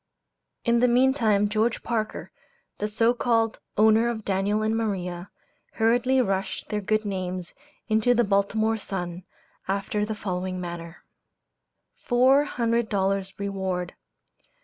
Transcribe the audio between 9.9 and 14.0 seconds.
the following manner "FOUR HUNDRED DOLLARS REWARD.